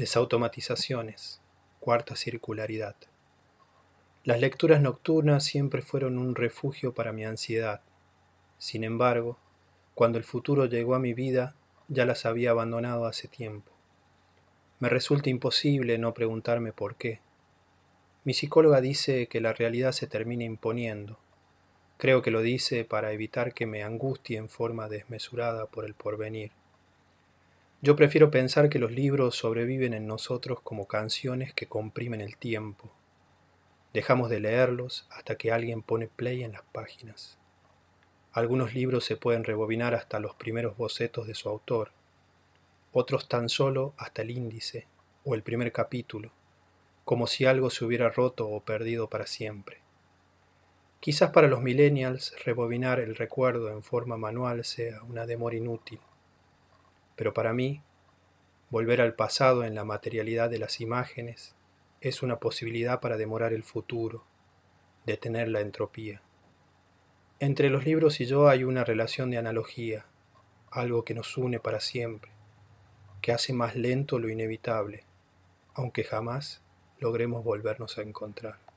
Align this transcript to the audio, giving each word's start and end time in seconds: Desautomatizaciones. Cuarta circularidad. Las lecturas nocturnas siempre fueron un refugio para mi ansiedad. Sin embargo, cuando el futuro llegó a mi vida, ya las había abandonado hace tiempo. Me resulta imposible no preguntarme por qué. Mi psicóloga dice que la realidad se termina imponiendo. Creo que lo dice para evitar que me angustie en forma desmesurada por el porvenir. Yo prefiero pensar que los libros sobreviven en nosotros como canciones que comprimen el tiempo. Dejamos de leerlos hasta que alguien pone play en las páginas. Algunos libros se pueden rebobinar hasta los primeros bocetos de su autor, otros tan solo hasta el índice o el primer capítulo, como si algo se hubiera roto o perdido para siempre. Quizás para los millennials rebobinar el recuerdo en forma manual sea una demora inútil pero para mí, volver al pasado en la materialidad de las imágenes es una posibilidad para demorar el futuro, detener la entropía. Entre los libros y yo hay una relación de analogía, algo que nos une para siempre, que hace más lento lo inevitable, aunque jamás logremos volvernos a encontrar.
Desautomatizaciones. 0.00 1.42
Cuarta 1.78 2.16
circularidad. 2.16 2.96
Las 4.24 4.40
lecturas 4.40 4.80
nocturnas 4.80 5.44
siempre 5.44 5.82
fueron 5.82 6.16
un 6.16 6.34
refugio 6.34 6.94
para 6.94 7.12
mi 7.12 7.26
ansiedad. 7.26 7.82
Sin 8.56 8.82
embargo, 8.82 9.36
cuando 9.94 10.16
el 10.16 10.24
futuro 10.24 10.64
llegó 10.64 10.94
a 10.94 10.98
mi 11.00 11.12
vida, 11.12 11.54
ya 11.88 12.06
las 12.06 12.24
había 12.24 12.52
abandonado 12.52 13.04
hace 13.04 13.28
tiempo. 13.28 13.72
Me 14.78 14.88
resulta 14.88 15.28
imposible 15.28 15.98
no 15.98 16.14
preguntarme 16.14 16.72
por 16.72 16.96
qué. 16.96 17.20
Mi 18.24 18.32
psicóloga 18.32 18.80
dice 18.80 19.26
que 19.26 19.42
la 19.42 19.52
realidad 19.52 19.92
se 19.92 20.06
termina 20.06 20.44
imponiendo. 20.44 21.18
Creo 21.98 22.22
que 22.22 22.30
lo 22.30 22.40
dice 22.40 22.86
para 22.86 23.12
evitar 23.12 23.52
que 23.52 23.66
me 23.66 23.82
angustie 23.82 24.38
en 24.38 24.48
forma 24.48 24.88
desmesurada 24.88 25.66
por 25.66 25.84
el 25.84 25.92
porvenir. 25.92 26.52
Yo 27.82 27.96
prefiero 27.96 28.30
pensar 28.30 28.68
que 28.68 28.78
los 28.78 28.92
libros 28.92 29.36
sobreviven 29.36 29.94
en 29.94 30.06
nosotros 30.06 30.60
como 30.60 30.86
canciones 30.86 31.54
que 31.54 31.64
comprimen 31.64 32.20
el 32.20 32.36
tiempo. 32.36 32.90
Dejamos 33.94 34.28
de 34.28 34.38
leerlos 34.38 35.06
hasta 35.08 35.36
que 35.36 35.50
alguien 35.50 35.80
pone 35.80 36.06
play 36.06 36.44
en 36.44 36.52
las 36.52 36.62
páginas. 36.72 37.38
Algunos 38.32 38.74
libros 38.74 39.06
se 39.06 39.16
pueden 39.16 39.44
rebobinar 39.44 39.94
hasta 39.94 40.20
los 40.20 40.34
primeros 40.34 40.76
bocetos 40.76 41.26
de 41.26 41.34
su 41.34 41.48
autor, 41.48 41.92
otros 42.92 43.28
tan 43.28 43.48
solo 43.48 43.94
hasta 43.96 44.20
el 44.20 44.30
índice 44.30 44.86
o 45.24 45.34
el 45.34 45.42
primer 45.42 45.72
capítulo, 45.72 46.32
como 47.06 47.26
si 47.26 47.46
algo 47.46 47.70
se 47.70 47.86
hubiera 47.86 48.10
roto 48.10 48.46
o 48.46 48.60
perdido 48.60 49.08
para 49.08 49.26
siempre. 49.26 49.78
Quizás 51.00 51.30
para 51.30 51.48
los 51.48 51.62
millennials 51.62 52.34
rebobinar 52.44 53.00
el 53.00 53.16
recuerdo 53.16 53.70
en 53.70 53.82
forma 53.82 54.18
manual 54.18 54.66
sea 54.66 55.02
una 55.02 55.24
demora 55.24 55.56
inútil 55.56 55.98
pero 57.20 57.34
para 57.34 57.52
mí, 57.52 57.82
volver 58.70 59.02
al 59.02 59.12
pasado 59.12 59.64
en 59.64 59.74
la 59.74 59.84
materialidad 59.84 60.48
de 60.48 60.58
las 60.58 60.80
imágenes 60.80 61.54
es 62.00 62.22
una 62.22 62.38
posibilidad 62.38 63.00
para 63.00 63.18
demorar 63.18 63.52
el 63.52 63.62
futuro, 63.62 64.24
detener 65.04 65.48
la 65.48 65.60
entropía. 65.60 66.22
Entre 67.38 67.68
los 67.68 67.84
libros 67.84 68.22
y 68.22 68.24
yo 68.24 68.48
hay 68.48 68.64
una 68.64 68.84
relación 68.84 69.30
de 69.30 69.36
analogía, 69.36 70.06
algo 70.70 71.04
que 71.04 71.12
nos 71.12 71.36
une 71.36 71.60
para 71.60 71.80
siempre, 71.80 72.30
que 73.20 73.32
hace 73.32 73.52
más 73.52 73.76
lento 73.76 74.18
lo 74.18 74.30
inevitable, 74.30 75.04
aunque 75.74 76.04
jamás 76.04 76.62
logremos 77.00 77.44
volvernos 77.44 77.98
a 77.98 78.02
encontrar. 78.02 78.69